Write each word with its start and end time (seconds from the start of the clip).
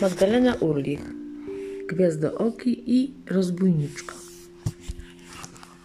Magdalena 0.00 0.54
Urlich, 0.54 1.00
Gwiazdooki 1.88 2.82
i 2.86 3.14
Rozbójniczka. 3.30 4.14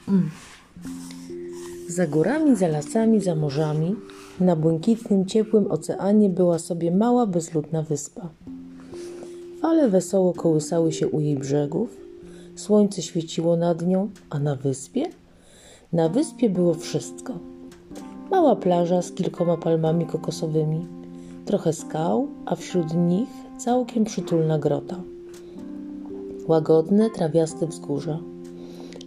Mm. 0.07 0.29
Za 1.87 2.07
górami, 2.07 2.55
za 2.55 2.67
lasami, 2.67 3.21
za 3.21 3.35
morzami, 3.35 3.95
na 4.39 4.55
błękitnym, 4.55 5.25
ciepłym 5.25 5.71
oceanie 5.71 6.29
była 6.29 6.59
sobie 6.59 6.91
mała, 6.91 7.27
bezludna 7.27 7.83
wyspa. 7.83 8.29
Fale 9.61 9.89
wesoło 9.89 10.33
kołysały 10.33 10.91
się 10.91 11.07
u 11.07 11.19
jej 11.19 11.35
brzegów, 11.35 11.97
słońce 12.55 13.01
świeciło 13.01 13.57
nad 13.57 13.87
nią, 13.87 14.09
a 14.29 14.39
na 14.39 14.55
wyspie? 14.55 15.05
Na 15.93 16.09
wyspie 16.09 16.49
było 16.49 16.73
wszystko. 16.73 17.39
Mała 18.31 18.55
plaża 18.55 19.01
z 19.01 19.11
kilkoma 19.11 19.57
palmami 19.57 20.05
kokosowymi, 20.05 20.87
trochę 21.45 21.73
skał, 21.73 22.27
a 22.45 22.55
wśród 22.55 22.93
nich 22.93 23.48
całkiem 23.59 24.03
przytulna 24.03 24.59
grota. 24.59 25.03
Łagodne, 26.47 27.09
trawiaste 27.09 27.67
wzgórza, 27.67 28.19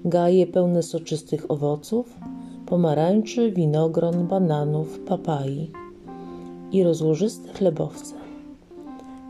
gaje 0.05 0.47
pełne 0.47 0.83
soczystych 0.83 1.51
owoców, 1.51 2.17
pomarańczy, 2.67 3.53
winogron, 3.53 4.27
bananów, 4.27 4.99
papai 4.99 5.71
i 6.73 6.83
rozłożyste 6.83 7.53
chlebowce. 7.53 8.15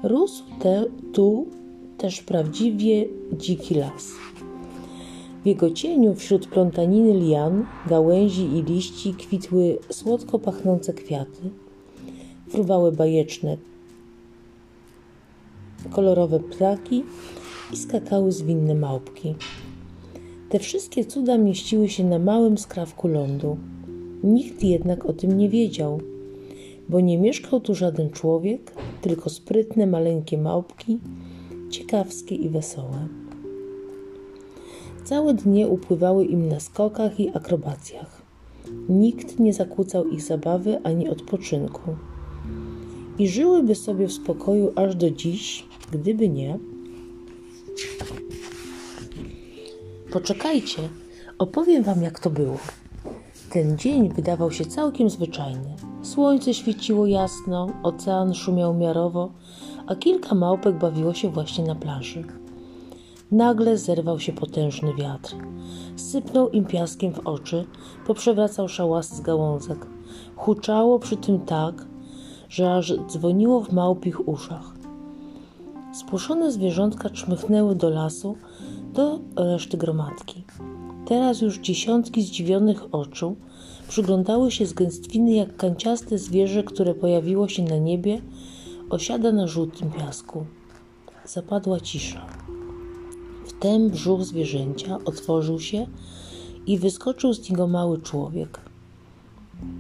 Rósł 0.03 0.45
te, 0.61 0.85
tu 1.13 1.47
też 1.99 2.23
prawdziwie 2.23 3.07
dziki 3.33 3.75
las. 3.75 4.11
W 5.43 5.47
jego 5.47 5.71
cieniu 5.71 6.15
wśród 6.15 6.47
plątaniny 6.47 7.15
lian, 7.15 7.67
gałęzi 7.87 8.43
i 8.43 8.63
liści 8.63 9.15
kwitły 9.15 9.79
słodko 9.91 10.39
pachnące 10.39 10.93
kwiaty, 10.93 11.51
fruwały 12.49 12.93
bajeczne 12.93 13.57
kolorowe 15.91 16.41
ptaki 16.41 17.05
i 17.73 17.77
skakały 17.77 18.33
zwinne 18.33 18.75
małpki. 18.75 19.35
Te 20.49 20.59
wszystkie 20.59 21.05
cuda 21.05 21.39
mieściły 21.39 21.89
się 21.89 22.05
na 22.05 22.19
małym 22.19 22.59
skrawku 22.59 23.09
lądu. 23.09 23.57
Nikt 24.25 24.65
jednak 24.65 25.07
o 25.07 25.13
tym 25.13 25.39
nie 25.39 25.49
wiedział, 25.49 26.01
bo 26.89 27.01
nie 27.01 27.19
mieszkał 27.19 27.61
tu 27.61 27.75
żaden 27.75 28.11
człowiek, 28.11 28.73
tylko 29.01 29.31
sprytne 29.31 29.87
maleńkie 29.87 30.39
małpki, 30.39 30.99
ciekawskie 31.71 32.35
i 32.35 32.49
wesołe. 32.49 33.09
Całe 35.05 35.35
dnie 35.35 35.69
upływały 35.69 36.25
im 36.25 36.49
na 36.49 36.61
skokach 36.61 37.21
i 37.21 37.31
akrobacjach. 37.37 38.23
Nikt 38.89 39.39
nie 39.39 39.53
zakłócał 39.53 40.09
ich 40.09 40.23
zabawy 40.23 40.81
ani 40.85 41.09
odpoczynku. 41.09 41.81
I 43.19 43.29
żyłyby 43.29 43.75
sobie 43.75 44.07
w 44.07 44.13
spokoju 44.13 44.73
aż 44.77 44.95
do 44.95 45.11
dziś, 45.11 45.67
gdyby 45.93 46.29
nie. 46.29 46.59
Poczekajcie, 50.13 50.89
opowiem 51.39 51.83
wam, 51.83 52.03
jak 52.03 52.21
to 52.21 52.31
było. 52.31 52.57
Ten 53.51 53.79
dzień 53.79 54.09
wydawał 54.09 54.53
się 54.53 54.65
całkiem 54.65 55.11
zwyczajny. 55.11 55.77
Słońce 56.03 56.55
świeciło 56.55 57.07
jasno, 57.07 57.73
ocean 57.83 58.35
szumiał 58.35 58.75
miarowo, 58.75 59.33
a 59.87 59.97
kilka 59.97 60.35
małpek 60.35 60.79
bawiło 60.79 61.15
się 61.15 61.31
właśnie 61.31 61.65
na 61.65 61.75
plaży. 61.75 62.25
Nagle 63.31 63.79
zerwał 63.79 64.21
się 64.21 64.33
potężny 64.33 64.95
wiatr. 64.95 65.37
Sypnął 65.97 66.51
im 66.51 66.65
piaskiem 66.65 67.13
w 67.13 67.27
oczy, 67.27 67.65
poprzewracał 68.07 68.69
szałasy 68.69 69.17
z 69.17 69.21
gałązek. 69.21 69.87
Huczało 70.37 70.99
przy 70.99 71.17
tym 71.17 71.41
tak, 71.41 71.87
że 72.53 72.75
aż 72.75 72.95
dzwoniło 73.09 73.61
w 73.61 73.73
małpich 73.73 74.29
uszach. 74.29 74.75
Spłoszone 75.95 76.53
zwierzątka 76.53 77.11
czmychnęły 77.11 77.75
do 77.75 77.91
lasu, 77.91 78.37
do 78.93 79.21
reszty 79.37 79.77
gromadki. 79.77 80.45
Teraz 81.07 81.41
już 81.41 81.59
dziesiątki 81.59 82.23
zdziwionych 82.23 82.95
oczu 82.95 83.37
przyglądały 83.89 84.51
się 84.51 84.67
z 84.67 84.73
gęstwiny 84.73 85.33
jak 85.33 85.57
kanciaste 85.57 86.19
zwierzę, 86.19 86.63
które 86.63 86.95
pojawiło 86.95 87.49
się 87.49 87.63
na 87.63 87.79
niebie, 87.79 88.23
osiada 88.91 89.33
na 89.33 89.47
żółtym 89.47 89.91
piasku. 89.91 90.47
Zapadła 91.25 91.81
cisza. 91.81 92.27
Wtem 93.47 93.91
brzuch 93.91 94.23
zwierzęcia 94.25 94.99
otworzył 95.05 95.61
się 95.61 95.87
i 96.67 96.79
wyskoczył 96.79 97.33
z 97.33 97.51
niego 97.51 97.67
mały 97.67 98.01
człowiek. 98.01 98.61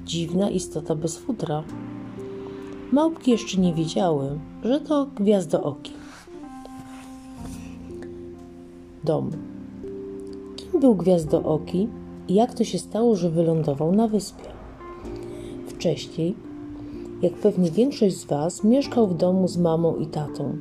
Dziwna 0.04 0.50
istota 0.50 0.94
bez 0.94 1.18
futra. 1.18 1.64
Małpki 2.92 3.30
jeszcze 3.30 3.60
nie 3.60 3.74
wiedziały, 3.74 4.38
że 4.64 4.80
to 4.80 5.06
gwiazdooki. 5.16 5.92
Dom. 9.04 9.30
Kim 10.56 10.80
był 10.80 10.94
gwiazdooki 10.94 11.88
i 12.28 12.34
jak 12.34 12.54
to 12.54 12.64
się 12.64 12.78
stało, 12.78 13.16
że 13.16 13.30
wylądował 13.30 13.92
na 13.92 14.08
wyspie? 14.08 14.48
Wcześniej, 15.66 16.34
jak 17.22 17.32
pewnie 17.32 17.70
większość 17.70 18.16
z 18.16 18.24
Was, 18.24 18.64
mieszkał 18.64 19.06
w 19.06 19.16
domu 19.16 19.48
z 19.48 19.58
mamą 19.58 19.96
i 19.96 20.06
tatą. 20.06 20.56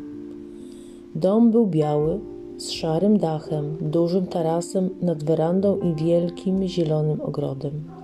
Dom 1.15 1.51
był 1.51 1.67
biały, 1.67 2.19
z 2.57 2.71
szarym 2.71 3.17
dachem, 3.17 3.77
dużym 3.81 4.27
tarasem 4.27 4.89
nad 5.01 5.23
werandą 5.23 5.79
i 5.79 5.95
wielkim 5.95 6.67
zielonym 6.67 7.21
ogrodem. 7.21 8.00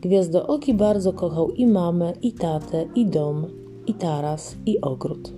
Gwiazdooki 0.00 0.74
bardzo 0.74 1.12
kochał 1.12 1.50
i 1.50 1.66
mamę, 1.66 2.12
i 2.22 2.32
tatę, 2.32 2.84
i 2.94 3.06
dom, 3.06 3.46
i 3.86 3.94
taras, 3.94 4.56
i 4.66 4.80
ogród. 4.80 5.32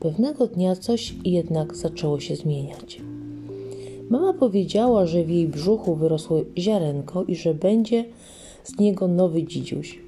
Pewnego 0.00 0.46
dnia 0.46 0.76
coś 0.76 1.14
jednak 1.24 1.76
zaczęło 1.76 2.20
się 2.20 2.36
zmieniać. 2.36 3.00
Mama 4.10 4.32
powiedziała, 4.32 5.06
że 5.06 5.24
w 5.24 5.30
jej 5.30 5.48
brzuchu 5.48 5.94
wyrosło 5.94 6.40
ziarenko 6.58 7.24
i 7.24 7.36
że 7.36 7.54
będzie 7.54 8.04
z 8.64 8.78
niego 8.78 9.08
nowy 9.08 9.42
dzidziuś. 9.42 9.98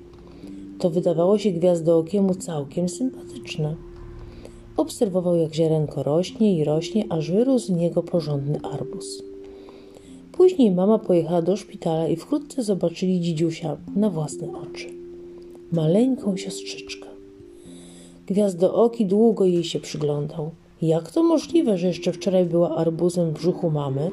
To 0.79 0.91
wydawało 0.91 1.39
się 1.39 1.51
gwiazdookiemu 1.51 2.35
całkiem 2.35 2.89
sympatyczne. 2.89 3.77
Obserwował, 4.77 5.37
jak 5.37 5.55
ziarenko 5.55 6.03
rośnie 6.03 6.59
i 6.59 6.65
rośnie, 6.65 7.05
aż 7.09 7.31
wyrósł 7.31 7.67
z 7.67 7.71
niego 7.71 8.03
porządny 8.03 8.61
arbuz. 8.73 9.32
Później 10.33 10.71
mama 10.71 10.99
pojechała 10.99 11.43
do 11.43 11.57
szpitala 11.57 12.09
i 12.09 12.17
wkrótce 12.17 12.63
zobaczyli 12.63 13.21
dzidziusia 13.21 13.77
na 13.97 14.11
własne 14.11 14.49
oczy. 14.53 14.89
Maleńką 15.73 16.37
siostrzyczkę. 16.37 17.09
Gwiazdooki 18.27 19.07
długo 19.07 19.45
jej 19.45 19.65
się 19.65 19.81
przyglądał. 19.81 20.51
Jak 20.83 21.11
to 21.11 21.23
możliwe, 21.23 21.79
że 21.79 21.87
jeszcze 21.87 22.13
wczoraj 22.13 22.45
była 22.45 22.77
arbuzem 22.77 23.31
w 23.31 23.33
brzuchu 23.33 23.71
mamy, 23.71 24.11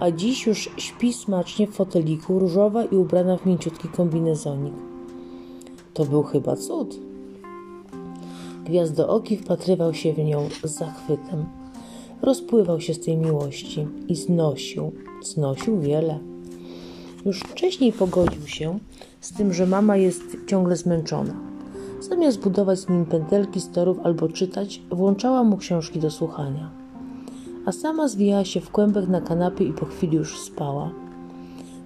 a 0.00 0.10
dziś 0.10 0.46
już 0.46 0.70
śpi 0.76 1.12
smacznie 1.12 1.66
w 1.66 1.70
foteliku, 1.70 2.38
różowa 2.38 2.84
i 2.84 2.96
ubrana 2.96 3.36
w 3.36 3.46
mięciutki 3.46 3.88
kombinezonik? 3.88 4.74
To 5.94 6.04
był 6.04 6.22
chyba 6.22 6.56
cud. 6.56 7.00
Gwiazdooki 8.64 9.36
wpatrywał 9.36 9.94
się 9.94 10.12
w 10.12 10.18
nią 10.18 10.48
z 10.64 10.70
zachwytem. 10.70 11.65
Rozpływał 12.22 12.80
się 12.80 12.94
z 12.94 13.00
tej 13.00 13.16
miłości 13.16 13.86
i 14.08 14.14
znosił, 14.14 14.92
znosił 15.22 15.80
wiele. 15.80 16.18
Już 17.26 17.40
wcześniej 17.40 17.92
pogodził 17.92 18.46
się 18.46 18.78
z 19.20 19.32
tym, 19.32 19.52
że 19.52 19.66
mama 19.66 19.96
jest 19.96 20.22
ciągle 20.46 20.76
zmęczona. 20.76 21.34
Zamiast 22.00 22.40
budować 22.40 22.78
z 22.78 22.88
nim 22.88 23.06
pętelki 23.06 23.60
z 23.60 23.70
torów 23.70 23.98
albo 24.04 24.28
czytać, 24.28 24.82
włączała 24.90 25.44
mu 25.44 25.56
książki 25.56 26.00
do 26.00 26.10
słuchania. 26.10 26.70
A 27.66 27.72
sama 27.72 28.08
zwijała 28.08 28.44
się 28.44 28.60
w 28.60 28.70
kłębek 28.70 29.08
na 29.08 29.20
kanapie 29.20 29.64
i 29.64 29.72
po 29.72 29.86
chwili 29.86 30.16
już 30.16 30.40
spała. 30.40 30.90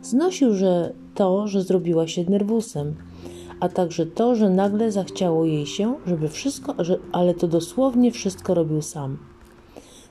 Znosił, 0.02 0.54
że 0.54 0.92
to, 1.14 1.48
że 1.48 1.62
zrobiła 1.62 2.06
się 2.06 2.24
nerwusem, 2.24 2.94
a 3.60 3.68
także 3.68 4.06
to, 4.06 4.34
że 4.34 4.50
nagle 4.50 4.92
zachciało 4.92 5.44
jej 5.44 5.66
się, 5.66 5.94
żeby 6.06 6.28
wszystko, 6.28 6.84
że, 6.84 6.98
ale 7.12 7.34
to 7.34 7.48
dosłownie 7.48 8.12
wszystko 8.12 8.54
robił 8.54 8.82
sam. 8.82 9.29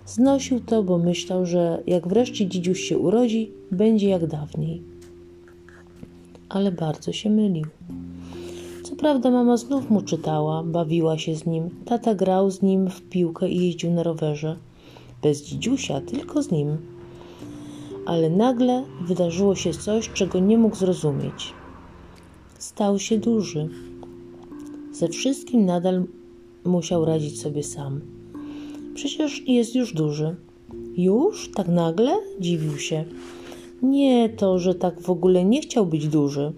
Znosił 0.10 0.60
to, 0.60 0.84
bo 0.84 0.98
myślał, 0.98 1.46
że 1.46 1.84
jak 1.88 2.08
wreszcie 2.08 2.48
dzidziuś 2.48 2.80
się 2.80 2.98
urodzi, 2.98 3.52
będzie 3.72 4.10
jak 4.10 4.28
dawniej. 4.28 4.82
Ale 6.50 6.72
bardzo 6.72 7.12
się 7.12 7.30
mylił. 7.30 7.66
Co 8.84 8.96
prawda 8.96 9.32
mama 9.32 9.58
znów 9.58 9.90
mu 9.90 10.02
czytała, 10.02 10.64
bawiła 10.64 11.18
się 11.18 11.36
z 11.36 11.46
nim, 11.46 11.70
tata 11.86 12.16
grał 12.16 12.52
z 12.52 12.62
nim 12.62 12.90
w 12.90 13.02
piłkę 13.02 13.50
i 13.50 13.66
jeździł 13.66 13.92
na 13.92 14.04
rowerze. 14.04 14.58
Bez 15.24 15.44
dzidziusia, 15.44 16.02
tylko 16.02 16.44
z 16.44 16.52
nim. 16.52 16.78
Ale 18.06 18.30
nagle 18.30 18.84
wydarzyło 19.02 19.56
się 19.56 19.74
coś, 19.74 20.10
czego 20.10 20.40
nie 20.40 20.58
mógł 20.58 20.76
zrozumieć. 20.76 21.54
Stał 22.60 23.00
się 23.00 23.18
duży. 23.18 23.70
Ze 24.92 25.08
wszystkim 25.08 25.66
nadal 25.66 26.04
musiał 26.66 27.06
radzić 27.06 27.42
sobie 27.42 27.64
sam. 27.64 28.19
Przecież 29.00 29.48
jest 29.48 29.76
już 29.76 29.94
duży. 29.94 30.36
Już? 30.98 31.52
Tak 31.52 31.68
nagle? 31.68 32.12
Dziwił 32.40 32.78
się. 32.78 33.06
Nie 33.82 34.30
to, 34.30 34.60
że 34.60 34.76
tak 34.76 35.02
w 35.02 35.10
ogóle 35.10 35.46
nie 35.46 35.62
chciał 35.62 35.86
być 35.86 36.08
duży, 36.08 36.54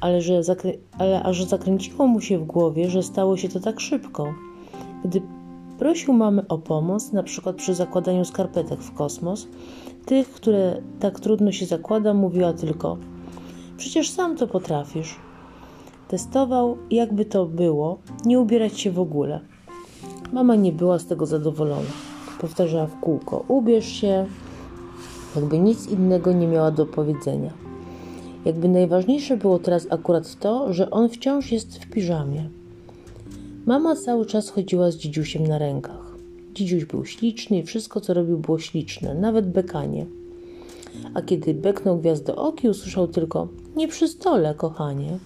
ale, 0.00 0.22
że 0.22 0.40
zakrę- 0.40 0.78
ale 0.98 1.22
aż 1.22 1.44
zakręciło 1.44 2.06
mu 2.06 2.20
się 2.20 2.38
w 2.38 2.44
głowie, 2.44 2.90
że 2.90 3.02
stało 3.02 3.36
się 3.36 3.48
to 3.48 3.60
tak 3.60 3.80
szybko. 3.80 4.34
Gdy 5.04 5.22
prosił 5.78 6.14
mamę 6.14 6.48
o 6.48 6.58
pomoc, 6.58 7.12
na 7.12 7.22
przykład 7.22 7.56
przy 7.56 7.74
zakładaniu 7.74 8.24
skarpetek 8.24 8.80
w 8.80 8.94
kosmos, 8.94 9.48
tych, 10.06 10.30
które 10.30 10.82
tak 11.00 11.20
trudno 11.20 11.52
się 11.52 11.66
zakłada, 11.66 12.14
mówiła 12.14 12.52
tylko: 12.52 12.96
Przecież 13.76 14.10
sam 14.10 14.36
to 14.36 14.46
potrafisz. 14.46 15.16
Testował, 16.08 16.76
jakby 16.90 17.24
to 17.24 17.46
było, 17.46 17.98
nie 18.24 18.40
ubierać 18.40 18.80
się 18.80 18.90
w 18.90 19.00
ogóle. 19.00 19.40
Mama 20.32 20.56
nie 20.56 20.72
była 20.72 20.98
z 20.98 21.06
tego 21.06 21.26
zadowolona. 21.26 21.90
Powtarzała 22.40 22.86
w 22.86 23.00
kółko: 23.00 23.44
Ubierz 23.48 23.86
się, 23.86 24.26
jakby 25.36 25.58
nic 25.58 25.86
innego 25.86 26.32
nie 26.32 26.46
miała 26.46 26.70
do 26.70 26.86
powiedzenia. 26.86 27.52
Jakby 28.44 28.68
najważniejsze 28.68 29.36
było 29.36 29.58
teraz 29.58 29.86
akurat 29.90 30.38
to, 30.38 30.72
że 30.72 30.90
on 30.90 31.08
wciąż 31.08 31.52
jest 31.52 31.78
w 31.78 31.90
piżamie. 31.90 32.48
Mama 33.66 33.96
cały 33.96 34.26
czas 34.26 34.50
chodziła 34.50 34.90
z 34.90 34.96
dzidziusiem 34.96 35.46
na 35.46 35.58
rękach. 35.58 36.16
Dzidziuś 36.54 36.84
był 36.84 37.04
śliczny 37.04 37.58
i 37.58 37.62
wszystko, 37.62 38.00
co 38.00 38.14
robił, 38.14 38.38
było 38.38 38.58
śliczne, 38.58 39.14
nawet 39.14 39.50
bekanie. 39.50 40.06
A 41.14 41.22
kiedy 41.22 41.54
beknął 41.54 41.98
gwiazdooki, 41.98 42.68
usłyszał 42.68 43.08
tylko 43.08 43.48
nie 43.76 43.88
przy 43.88 44.08
stole, 44.08 44.54
kochanie. 44.54 45.18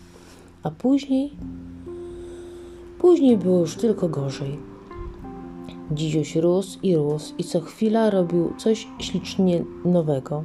A 0.63 0.71
później... 0.71 1.31
Później 2.99 3.37
było 3.37 3.61
już 3.61 3.77
tylko 3.77 4.09
gorzej. 4.09 4.72
Dzidziuś 5.91 6.37
rósł 6.37 6.79
i 6.83 6.97
rósł 6.97 7.35
i 7.39 7.45
co 7.45 7.61
chwila 7.61 8.11
robił 8.11 8.53
coś 8.59 8.89
ślicznie 8.99 9.65
nowego. 9.85 10.45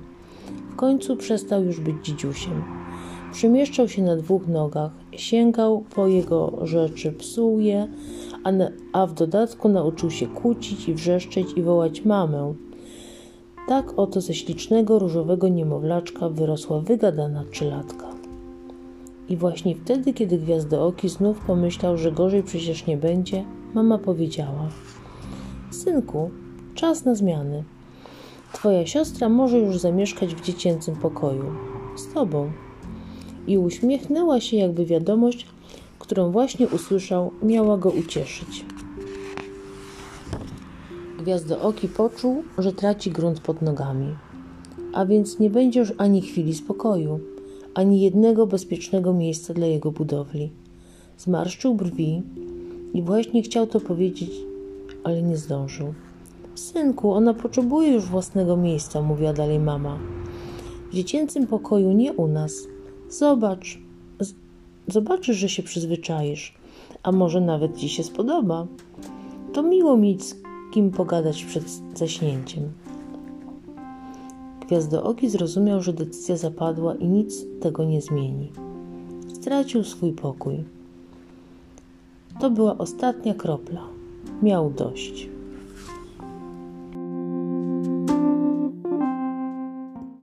W 0.71 0.75
końcu 0.75 1.17
przestał 1.17 1.63
już 1.63 1.79
być 1.79 2.05
dzidziusiem. 2.05 2.63
Przemieszczał 3.31 3.87
się 3.87 4.01
na 4.01 4.15
dwóch 4.15 4.47
nogach, 4.47 4.91
sięgał 5.11 5.83
po 5.95 6.07
jego 6.07 6.53
rzeczy, 6.61 7.11
psuł 7.11 7.59
je, 7.59 7.87
a, 8.43 8.51
na, 8.51 8.69
a 8.93 9.05
w 9.05 9.13
dodatku 9.13 9.69
nauczył 9.69 10.11
się 10.11 10.27
kłócić 10.27 10.87
i 10.87 10.93
wrzeszczeć 10.93 11.47
i 11.55 11.61
wołać 11.61 12.05
mamę. 12.05 12.53
Tak 13.67 13.99
oto 13.99 14.21
ze 14.21 14.33
ślicznego 14.33 14.99
różowego 14.99 15.47
niemowlaczka 15.47 16.29
wyrosła 16.29 16.79
wygadana 16.79 17.43
trzylatka. 17.51 18.07
I 19.29 19.37
właśnie 19.37 19.75
wtedy, 19.75 20.13
kiedy 20.13 20.37
Gwiazdooki 20.37 21.09
znów 21.09 21.39
pomyślał, 21.39 21.97
że 21.97 22.11
gorzej 22.11 22.43
przecież 22.43 22.85
nie 22.85 22.97
będzie, 22.97 23.45
mama 23.73 23.97
powiedziała: 23.97 24.69
Synku, 25.71 26.29
czas 26.75 27.05
na 27.05 27.15
zmiany. 27.15 27.63
Twoja 28.53 28.85
siostra 28.85 29.29
może 29.29 29.59
już 29.59 29.77
zamieszkać 29.77 30.35
w 30.35 30.41
dziecięcym 30.41 30.95
pokoju. 30.95 31.45
Z 31.95 32.13
tobą. 32.13 32.51
I 33.47 33.57
uśmiechnęła 33.57 34.39
się, 34.39 34.57
jakby 34.57 34.85
wiadomość, 34.85 35.47
którą 35.99 36.31
właśnie 36.31 36.67
usłyszał, 36.67 37.31
miała 37.43 37.77
go 37.77 37.89
ucieszyć. 37.89 38.65
Gwiazdooki 41.19 41.87
poczuł, 41.87 42.43
że 42.57 42.73
traci 42.73 43.11
grunt 43.11 43.39
pod 43.39 43.61
nogami, 43.61 44.15
a 44.93 45.05
więc 45.05 45.39
nie 45.39 45.49
będzie 45.49 45.79
już 45.79 45.93
ani 45.97 46.21
chwili 46.21 46.55
spokoju, 46.55 47.19
ani 47.73 48.01
jednego 48.01 48.47
bezpiecznego 48.47 49.13
miejsca 49.13 49.53
dla 49.53 49.67
jego 49.67 49.91
budowli. 49.91 50.51
Zmarszczył 51.17 51.75
brwi 51.75 52.23
i 52.93 53.01
właśnie 53.01 53.43
chciał 53.43 53.67
to 53.67 53.79
powiedzieć, 53.79 54.46
ale 55.07 55.21
nie 55.21 55.38
zdążył. 55.38 55.94
Synku, 56.56 57.12
ona 57.12 57.33
potrzebuje 57.33 57.92
już 57.92 58.06
własnego 58.06 58.57
miejsca, 58.57 59.01
mówiła 59.01 59.33
dalej 59.33 59.59
mama. 59.59 59.98
W 60.92 60.94
dziecięcym 60.95 61.48
pokoju 61.48 61.92
nie 61.92 62.13
u 62.13 62.27
nas. 62.27 62.54
Zobacz, 63.09 63.80
z- 64.19 64.33
zobaczysz, 64.88 65.38
że 65.38 65.50
się 65.50 65.63
przyzwyczaisz, 65.63 66.54
a 67.04 67.12
może 67.12 67.42
nawet 67.42 67.77
ci 67.77 67.89
się 67.89 68.04
spodoba. 68.04 68.68
To 69.54 69.63
miło 69.63 69.98
mieć 69.98 70.24
z 70.24 70.36
kim 70.74 70.92
pogadać 70.92 71.44
przed 71.45 71.63
zaśnięciem. 71.95 72.63
Gwiazdooki 74.68 75.30
zrozumiał, 75.30 75.81
że 75.81 75.94
decyzja 75.94 76.38
zapadła 76.38 76.95
i 76.95 77.07
nic 77.07 77.45
tego 77.62 77.86
nie 77.86 78.01
zmieni. 78.01 78.51
Stracił 79.33 79.83
swój 79.83 80.12
pokój. 80.13 80.63
To 82.39 82.50
była 82.50 82.77
ostatnia 82.77 83.33
kropla. 83.33 83.96
Miał 84.41 84.69
dość. 84.69 85.29